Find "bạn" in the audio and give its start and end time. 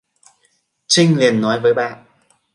1.73-2.05